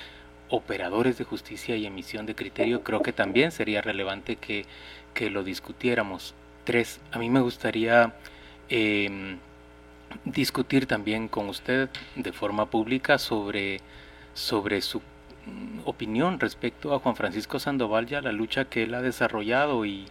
[0.48, 4.66] operadores de justicia y emisión de criterio, creo que también sería relevante que,
[5.30, 6.36] lo discutiéramos.
[6.64, 8.14] Tres, a mí me gustaría
[8.70, 9.38] em,
[10.26, 13.82] discutir también con usted de forma pública sobre,
[14.34, 15.02] sobre su
[15.86, 20.08] opinión respecto a Juan Francisco Sandoval y a la lucha que él ha desarrollado y,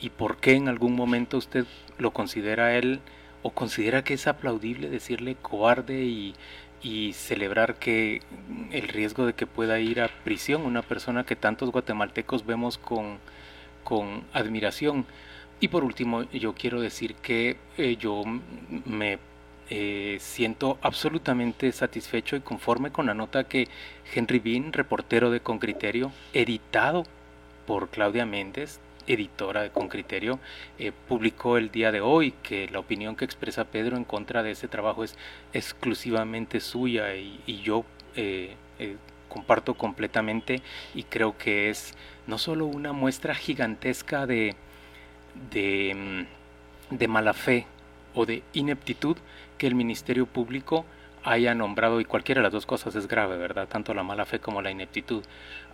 [0.00, 1.66] y por qué en algún momento usted
[1.98, 3.00] lo considera él
[3.42, 6.34] o considera que es aplaudible decirle cobarde y,
[6.82, 8.22] y celebrar que
[8.72, 13.18] el riesgo de que pueda ir a prisión una persona que tantos guatemaltecos vemos con,
[13.84, 15.06] con admiración.
[15.58, 18.22] Y por último, yo quiero decir que eh, yo
[18.84, 19.18] me
[19.70, 23.68] eh, siento absolutamente satisfecho y conforme con la nota que
[24.14, 27.04] Henry Bean, reportero de Con Criterio, editado
[27.66, 30.38] por Claudia Méndez, editora de Con Criterio,
[30.78, 34.52] eh, publicó el día de hoy que la opinión que expresa Pedro en contra de
[34.52, 35.16] ese trabajo es
[35.54, 38.54] exclusivamente suya y, yo eh,
[39.28, 40.62] comparto completamente
[40.94, 41.94] y creo que es
[42.26, 44.54] no solo una muestra gigantesca de,
[45.50, 46.26] de,
[46.90, 47.66] de mala fe
[48.14, 49.16] o de ineptitud,
[49.58, 50.84] que el Ministerio Público
[51.26, 53.66] haya nombrado, y cualquiera de las dos cosas es grave, ¿verdad?
[53.66, 55.24] Tanto la mala fe como la ineptitud,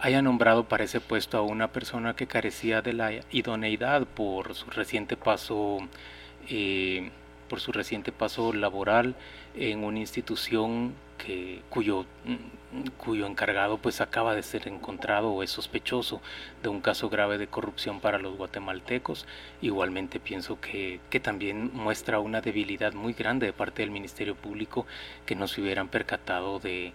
[0.00, 4.70] haya nombrado para ese puesto a una persona que carecía de la idoneidad por su
[4.70, 5.78] reciente paso,
[6.48, 7.10] eh,
[7.48, 9.14] por su reciente paso laboral
[9.54, 12.04] en una institución que, cuyo
[12.96, 16.22] cuyo encargado pues acaba de ser encontrado o es sospechoso
[16.62, 19.26] de un caso grave de corrupción para los guatemaltecos.
[19.60, 24.86] Igualmente pienso que, que también muestra una debilidad muy grande de parte del Ministerio Público
[25.26, 26.92] que no se hubieran percatado de,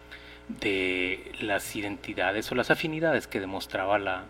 [0.60, 4.24] de las identidades o las afinidades que demostraba la,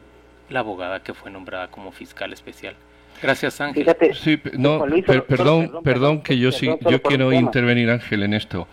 [0.49, 2.75] la abogada que fue nombrada como fiscal especial.
[3.21, 3.87] Gracias, Ángel.
[4.13, 4.85] sí, no,
[5.27, 8.67] perdón, perdón, que yo sí, yo quiero intervenir, Ángel, en esto.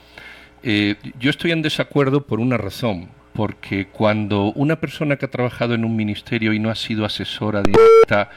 [0.66, 5.74] Eh, yo estoy en desacuerdo por una razón, porque cuando una persona que ha trabajado
[5.74, 8.30] en un ministerio y no ha sido asesora directa,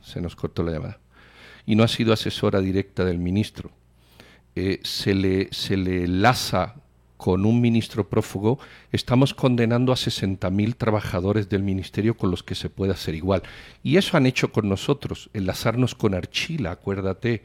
[0.00, 1.00] se nos cortó la llamada,
[1.66, 3.70] y no ha sido asesora directa del ministro,
[4.56, 6.76] eh, se, le, se le laza
[7.18, 8.58] con un ministro prófugo,
[8.90, 13.42] estamos condenando a 60.000 trabajadores del ministerio con los que se puede hacer igual.
[13.82, 17.42] Y eso han hecho con nosotros, enlazarnos con Archila, acuérdate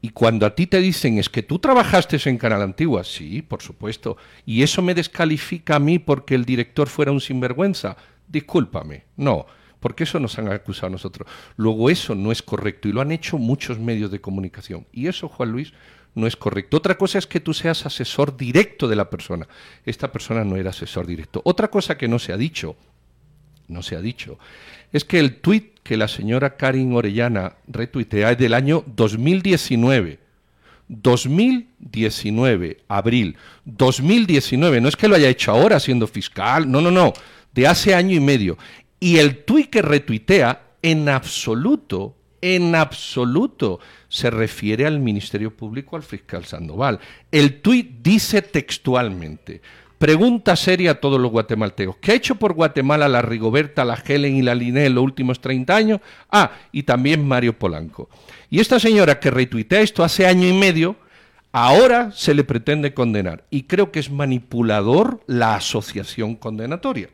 [0.00, 3.62] y cuando a ti te dicen es que tú trabajaste en Canal Antigua, sí, por
[3.62, 7.96] supuesto, y eso me descalifica a mí porque el director fuera un sinvergüenza,
[8.28, 9.46] discúlpame, no,
[9.80, 11.28] porque eso nos han acusado a nosotros.
[11.56, 14.86] Luego eso no es correcto y lo han hecho muchos medios de comunicación.
[14.92, 15.72] Y eso, Juan Luis,
[16.14, 16.76] no es correcto.
[16.76, 19.46] Otra cosa es que tú seas asesor directo de la persona.
[19.84, 21.40] Esta persona no era asesor directo.
[21.44, 22.76] Otra cosa que no se ha dicho,
[23.68, 24.38] no se ha dicho,
[24.92, 30.18] es que el tuit que la señora Karin Orellana retuitea es del año 2019.
[30.86, 33.38] 2019, abril.
[33.64, 37.14] 2019, no es que lo haya hecho ahora siendo fiscal, no, no, no,
[37.54, 38.58] de hace año y medio.
[39.00, 46.02] Y el tuit que retuitea en absoluto, en absoluto, se refiere al Ministerio Público, al
[46.02, 47.00] fiscal Sandoval.
[47.32, 49.62] El tuit dice textualmente,
[49.98, 51.96] Pregunta seria a todos los guatemaltecos.
[51.96, 55.40] ¿Qué ha hecho por Guatemala la Rigoberta, la Helen y la Liné en los últimos
[55.40, 56.00] 30 años?
[56.30, 58.08] Ah, y también Mario Polanco.
[58.48, 60.94] Y esta señora que retuitea esto hace año y medio,
[61.50, 63.44] ahora se le pretende condenar.
[63.50, 67.10] Y creo que es manipulador la asociación condenatoria.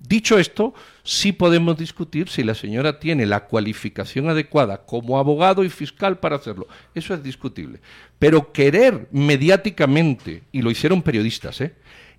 [0.00, 5.70] Dicho esto, sí podemos discutir si la señora tiene la cualificación adecuada como abogado y
[5.70, 6.66] fiscal para hacerlo.
[6.94, 7.80] Eso es discutible.
[8.18, 11.74] Pero querer mediáticamente, y lo hicieron periodistas, ¿eh?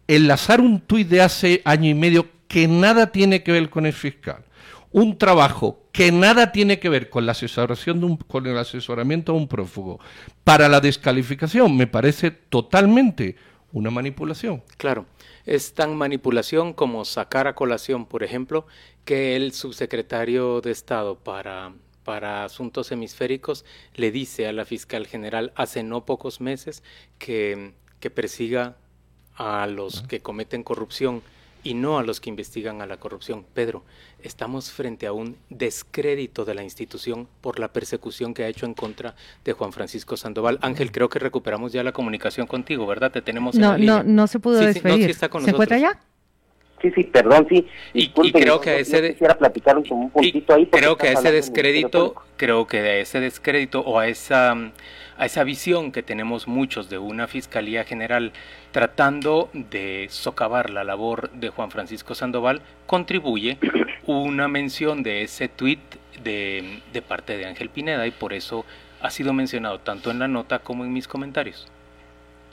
[0.08, 3.93] Enlazar un tuit de hace año y medio que nada tiene que ver con el
[3.93, 4.46] fiscal,
[4.91, 9.34] un trabajo que nada tiene que ver con la asesoración de un, con el asesoramiento
[9.34, 10.00] de un prófugo
[10.43, 13.36] para la descalificación, me parece totalmente
[13.74, 14.63] una manipulación.
[14.78, 15.06] Claro,
[15.46, 18.65] es tan manipulación como sacar a colación, por ejemplo,
[19.06, 21.74] que el subsecretario de Estado para
[22.08, 23.65] para asuntos hemisféricos
[23.96, 26.82] le dice a la fiscal general hace no pocos meses
[27.20, 28.78] que, que persiga
[29.38, 31.21] a los que cometen corrupción
[31.63, 33.45] y no a los que investigan a la corrupción.
[33.54, 33.84] Pedro,
[34.23, 38.73] estamos frente a un descrédito de la institución por la persecución que ha hecho en
[38.73, 40.60] contra de Juan Francisco Sandoval.
[40.62, 43.12] Ángel, creo que recuperamos ya la comunicación contigo, ¿verdad?
[43.12, 45.13] Te tenemos no, en la no, no se pudo despedir.
[45.13, 46.00] ¿Se encuentra ya?
[46.82, 47.68] Sí, sí, perdón, sí.
[47.94, 50.68] Y, creo que a ese quisiera platicar un, puntito ahí.
[50.68, 54.56] Creo que a ese descrédito, creo que a ese descrédito o a esa
[55.18, 58.32] a esa visión que tenemos muchos de una Fiscalía General
[58.72, 63.58] tratando de socavar la labor de Juan Francisco Sandoval, contribuye
[64.06, 65.80] una mención de ese tuit
[66.24, 68.63] de, de parte de Ángel Pineda y por eso
[69.02, 71.68] ha sido mencionado tanto en la nota como en mis comentarios.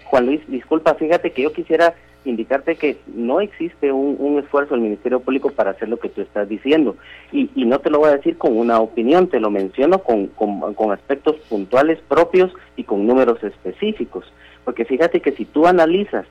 [0.05, 5.21] Juan Luis, disculpa, fíjate que yo quisiera indicarte que no existe un, esfuerzo del Ministerio
[5.21, 6.97] Público para hacer lo que tú estás diciendo.
[7.33, 10.93] Y, no te lo voy a decir con una opinión, te lo menciono con, con,
[10.93, 14.25] aspectos puntuales propios y con números específicos.
[14.65, 16.27] Porque fíjate que si tú analizas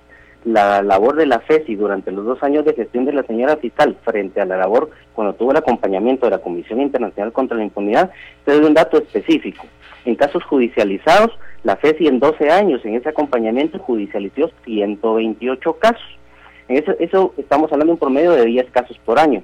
[0.45, 3.95] la labor de la FESI durante los dos años de gestión de la señora fiscal
[4.03, 8.11] frente a la labor cuando tuvo el acompañamiento de la Comisión Internacional contra la Impunidad,
[8.43, 9.65] te doy un dato específico.
[10.05, 11.31] En casos judicializados,
[11.63, 16.19] la FESI en 12 años en ese acompañamiento judicializó 128 casos.
[16.67, 19.43] En eso, eso estamos hablando de un promedio de 10 casos por año.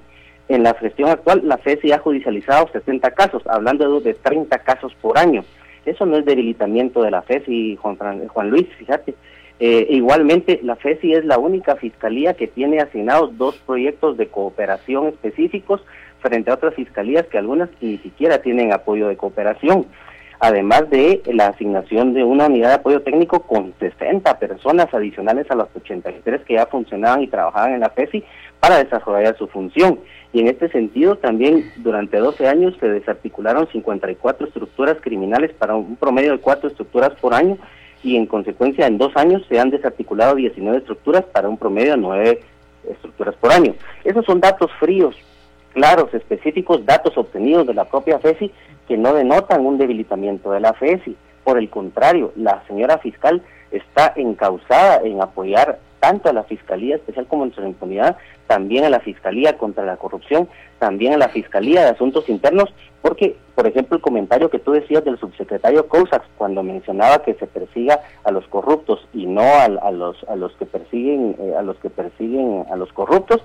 [0.49, 5.17] En la gestión actual, la FESI ha judicializado 60 casos, hablando de 30 casos por
[5.17, 5.43] año.
[5.85, 9.13] Eso no es debilitamiento de la FESI, Juan, Juan Luis, fíjate.
[9.59, 15.07] Eh, igualmente, la FESI es la única fiscalía que tiene asignados dos proyectos de cooperación
[15.07, 15.81] específicos
[16.21, 19.85] frente a otras fiscalías que algunas ni siquiera tienen apoyo de cooperación
[20.39, 25.55] además de la asignación de una unidad de apoyo técnico con 60 personas adicionales a
[25.55, 28.23] las 83 que ya funcionaban y trabajaban en la FESI
[28.59, 29.99] para desarrollar su función.
[30.31, 35.95] Y en este sentido, también durante 12 años se desarticularon 54 estructuras criminales para un
[35.95, 37.57] promedio de cuatro estructuras por año
[38.03, 41.97] y en consecuencia en dos años se han desarticulado 19 estructuras para un promedio de
[41.97, 42.39] 9
[42.89, 43.73] estructuras por año.
[44.03, 45.15] Esos son datos fríos,
[45.73, 48.51] claros, específicos, datos obtenidos de la propia FESI
[48.87, 51.15] que no denotan un debilitamiento de la FESI.
[51.43, 57.27] Por el contrario, la señora fiscal está encausada en apoyar tanto a la Fiscalía Especial
[57.27, 60.47] como en su Impunidad, también a la Fiscalía contra la Corrupción,
[60.79, 65.03] también a la Fiscalía de Asuntos Internos, porque, por ejemplo, el comentario que tú decías
[65.03, 70.23] del subsecretario Kousax cuando mencionaba que se persiga a los corruptos y no a, los
[70.27, 73.41] a los que persiguen eh, a los que persiguen a los corruptos,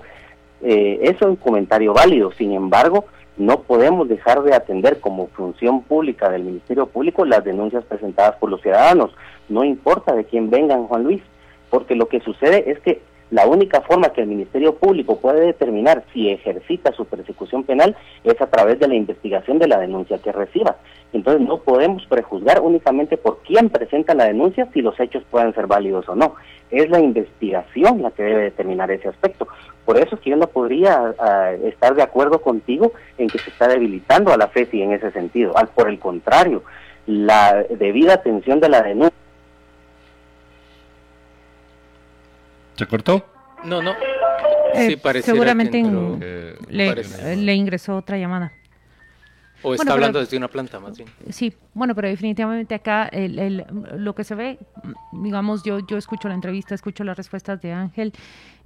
[0.65, 2.31] eh, es un comentario válido.
[2.31, 3.05] Sin embargo,
[3.37, 8.49] no podemos dejar de atender como función pública del Ministerio Público las denuncias presentadas por
[8.49, 9.11] los ciudadanos,
[9.47, 11.21] no importa de quién vengan, Juan Luis,
[11.69, 13.01] porque lo que sucede es que
[13.35, 17.93] la única forma que el Ministerio Público puede determinar si ejercita su persecución penal
[18.23, 20.77] es a través de la investigación de la denuncia que reciba.
[21.11, 25.67] Entonces no podemos prejuzgar únicamente por quién presenta la denuncia si los hechos pueden ser
[25.67, 26.35] válidos o no.
[26.71, 29.49] Es la investigación la que debe determinar ese aspecto.
[29.83, 33.49] Por eso es que yo no podría ah, estar de acuerdo contigo en que se
[33.49, 35.57] está debilitando a la FESI en ese sentido.
[35.57, 36.63] Al, por el contrario,
[37.05, 39.24] la debida atención de la denuncia.
[42.75, 43.25] ¿Se cortó?
[43.63, 43.93] No, no.
[44.73, 48.51] Eh, seguramente le ingresó otra llamada.
[49.61, 51.09] ¿O está hablando desde una planta más bien?
[51.29, 53.65] Sí, bueno, pero definitivamente acá el,
[53.97, 54.59] lo que se ve,
[55.11, 58.13] digamos, yo, yo escucho la entrevista, escucho las respuestas de Ángel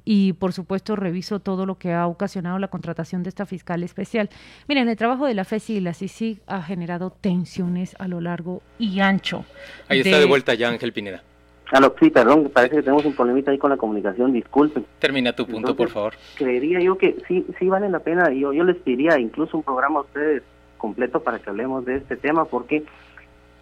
[0.04, 4.30] y por supuesto reviso todo lo que ha ocasionado la contratación de esta fiscal especial.
[4.68, 8.62] Miren, el trabajo de la FESI y la CICIG ha generado tensiones a lo largo
[8.78, 9.46] y ancho.
[9.88, 11.24] Ahí está de vuelta ya Ángel Pineda.
[11.72, 14.86] Ah, sí, perdón, parece que tenemos un problemita ahí con la comunicación, disculpen.
[14.98, 16.14] Termina tu punto, por favor.
[16.36, 20.00] Creería yo que sí, sí vale la pena, yo, yo les pediría incluso un programa
[20.00, 20.44] a ustedes
[20.78, 22.84] completo para que hablemos de este tema porque...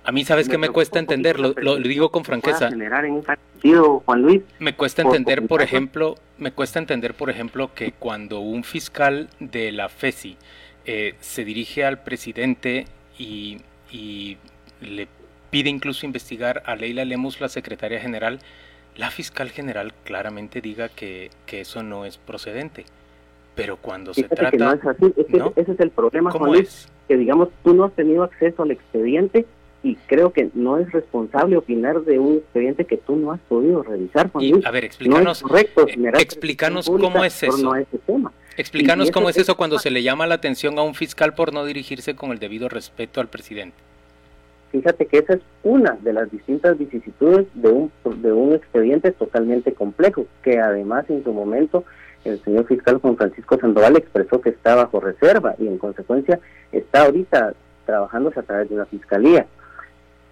[0.05, 1.37] A mí, ¿sabes que me cuesta entender?
[1.37, 2.69] Lo, lo, digo con franqueza.
[2.69, 4.41] en sentido, Juan Luis.
[4.59, 9.73] Me cuesta entender, por, ejemplo, me cuesta entender, por ejemplo, que cuando un fiscal de
[9.73, 10.37] la FESI
[10.85, 12.85] eh, se dirige al presidente
[13.19, 13.57] y,
[13.91, 14.37] y
[14.79, 15.09] le
[15.49, 18.39] pide incluso investigar a Leila Lemus, la secretaria general,
[18.95, 22.85] la fiscal general claramente diga que, que eso no es procedente.
[23.55, 24.51] Pero cuando se trata...
[24.51, 25.13] Que no es así,
[25.55, 29.45] ese es el problema, Juan Luis que digamos tú no has tenido acceso al expediente
[29.83, 33.83] y creo que no es responsable opinar de un expediente que tú no has podido
[33.83, 34.29] revisar.
[34.63, 35.69] a ver, explícanos, eh,
[36.19, 37.73] explícanos cómo es eso.
[38.57, 41.63] Explícanos cómo es eso cuando se le llama la atención a un fiscal por no
[41.63, 43.77] dirigirse con el debido respeto al presidente.
[44.77, 49.73] Fíjate que esa es una de las distintas vicisitudes de un, de un expediente totalmente
[49.73, 51.83] complejo, que además en su momento
[52.25, 56.39] el señor fiscal Juan Francisco Sandoval expresó que está bajo reserva y en consecuencia
[56.71, 57.55] está ahorita
[57.87, 59.47] trabajándose a través de una fiscalía.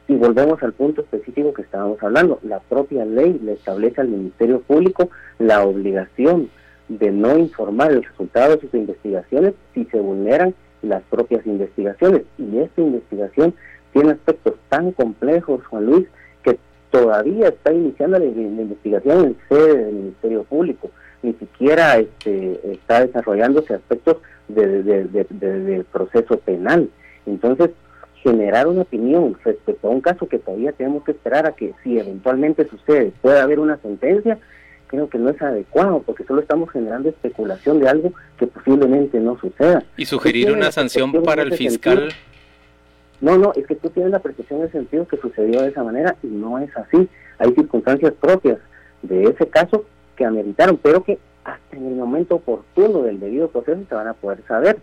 [0.08, 2.38] Y volvemos al punto específico que estábamos hablando.
[2.44, 6.50] La propia ley le establece al Ministerio Público la obligación
[6.88, 12.22] de no informar el resultado de sus investigaciones si se vulneran las propias investigaciones.
[12.38, 13.56] Y esta investigación
[13.96, 16.06] tiene aspectos tan complejos, Juan Luis,
[16.44, 16.60] que
[16.92, 20.92] todavía está iniciando la, investigación en sede del Ministerio Público.
[21.24, 24.18] Ni siquiera este, está desarrollándose aspectos
[24.50, 26.90] del proceso penal.
[27.26, 27.70] Entonces,
[28.22, 31.98] generar una opinión respecto a un caso que todavía tenemos que esperar a que si
[31.98, 34.38] eventualmente sucede pueda haber una sentencia,
[34.88, 39.40] creo que no es adecuado porque solo estamos generando especulación de algo que posiblemente no
[39.40, 39.84] suceda.
[39.96, 42.10] ¿Y sugerir una sanción para el fiscal?
[43.22, 46.16] No, no, es que tú tienes la percepción de sentido que sucedió de esa manera
[46.22, 47.08] y no es así.
[47.40, 48.60] Hay circunstancias propias
[49.02, 49.86] de ese caso
[50.16, 54.14] que ameritaron, pero que hasta en el momento oportuno del debido proceso se van a
[54.14, 54.78] poder saber.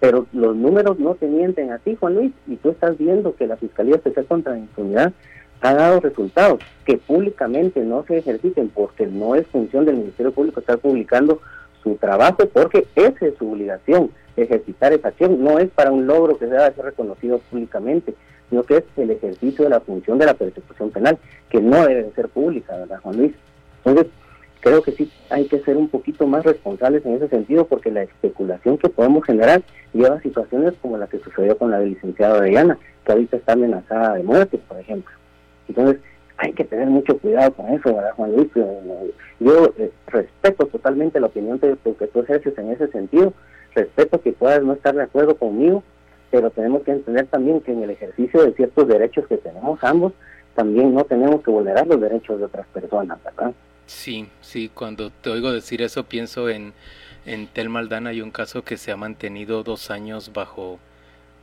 [0.00, 3.46] Pero los números no te mienten a ti, Juan Luis, y tú estás viendo que
[3.46, 5.12] la Fiscalía Especial contra la Impunidad
[5.60, 10.58] ha dado resultados que públicamente no se ejerciten porque no es función del Ministerio Público
[10.58, 11.40] estar publicando
[11.82, 16.38] su trabajo porque esa es su obligación, ejercitar esa acción, no es para un logro
[16.38, 18.14] que sea reconocido públicamente,
[18.50, 21.18] sino que es el ejercicio de la función de la persecución penal,
[21.48, 23.32] que no debe ser pública, ¿verdad, Juan Luis?
[23.84, 24.12] Entonces,
[24.60, 28.02] creo que sí hay que ser un poquito más responsables en ese sentido porque la
[28.02, 29.62] especulación que podemos generar
[29.92, 33.52] lleva a situaciones como la que sucedió con la del licenciado Diana, que ahorita está
[33.54, 35.12] amenazada de muerte, por ejemplo.
[35.68, 36.00] Entonces,
[36.42, 38.48] hay que tener mucho cuidado con eso, ¿verdad, Juan Luis?
[39.38, 43.32] Yo eh, respeto totalmente la opinión que, que tú ejerces en ese sentido,
[43.76, 45.84] respeto que puedas no estar de acuerdo conmigo,
[46.32, 50.14] pero tenemos que entender también que en el ejercicio de ciertos derechos que tenemos ambos,
[50.56, 53.52] también no tenemos que vulnerar los derechos de otras personas, ¿verdad?
[53.86, 56.72] Sí, sí, cuando te oigo decir eso pienso en,
[57.24, 60.80] en Tel Maldana y un caso que se ha mantenido dos años bajo,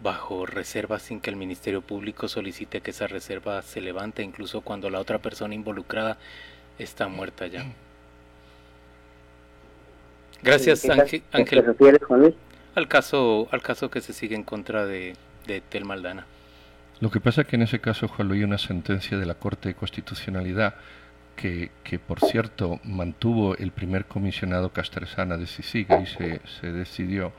[0.01, 4.89] bajo reserva sin que el Ministerio Público solicite que esa reserva se levante, incluso cuando
[4.89, 6.17] la otra persona involucrada
[6.77, 7.65] está muerta ya.
[10.41, 11.23] Gracias, Ángel.
[11.31, 11.65] Ángel.
[12.75, 15.15] Al caso, al caso que se sigue en contra de,
[15.47, 16.25] de Tel Maldana.
[17.01, 19.69] Lo que pasa es que en ese caso, Juan Luis, una sentencia de la Corte
[19.69, 20.75] de Constitucionalidad
[21.35, 27.31] que, por cierto mantuvo el primer comisionado Castresana de Sisiga y se, se decidió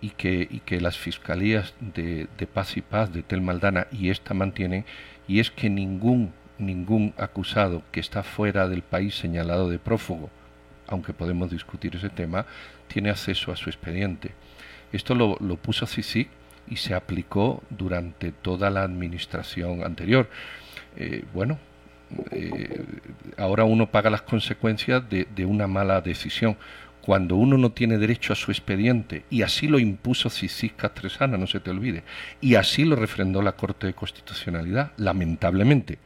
[0.00, 4.10] y que, y que las fiscalías de, de, Paz y Paz de Tel Maldana y
[4.10, 4.84] esta mantienen
[5.28, 10.30] y es que ningún ningún acusado que está fuera del país señalado de prófugo
[10.86, 12.46] aunque podemos discutir ese tema
[12.88, 14.32] tiene acceso a su expediente
[14.92, 16.28] esto lo, lo puso CICIG
[16.68, 20.28] y se aplicó durante toda la administración anterior
[20.96, 21.58] eh, bueno
[22.32, 22.84] eh,
[23.36, 26.56] ahora uno paga las consecuencias de, una mala decisión.
[27.02, 31.46] Cuando uno no tiene derecho a su expediente, y así lo impuso Cicis Castresana, no
[31.46, 32.02] se te olvide,
[32.40, 35.98] y así lo refrendó la Corte de Constitucionalidad, lamentablemente,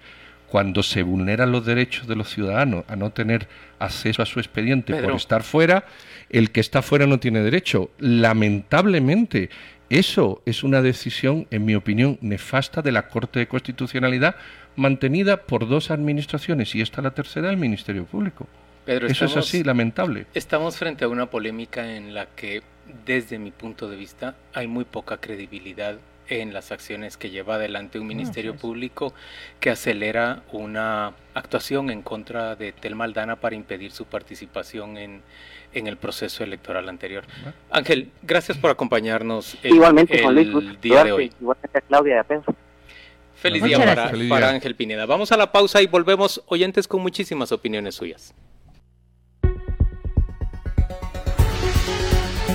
[0.48, 3.48] cuando se vulneran los derechos de los ciudadanos a no tener
[3.80, 5.84] acceso a su expediente por estar fuera,
[6.30, 7.90] el que está fuera no tiene derecho.
[7.98, 9.50] Lamentablemente,
[9.90, 14.36] eso es una decisión, en mi opinión, nefasta de la Corte de Constitucionalidad
[14.76, 18.46] mantenida por dos administraciones y esta la tercera el Ministerio Público.
[18.86, 20.26] Eso es así, lamentable.
[20.34, 22.62] Estamos frente a una polémica en la que,
[23.06, 25.96] desde mi punto de vista, hay muy poca credibilidad
[26.28, 29.12] en las acciones que lleva adelante un Ministerio Público
[29.60, 35.22] que acelera una actuación en contra de Tel Maldana para impedir su participación en,
[35.74, 37.24] en el proceso electoral anterior.
[37.70, 41.32] Ángel, gracias por acompañarnos el, Igualmente, el día de hoy.
[41.40, 42.40] Igualmente a Claudia de
[43.34, 45.04] Feliz día para, para Ángel Pineda.
[45.04, 48.34] Vamos a la pausa y volvemos oyentes con muchísimas opiniones suyas.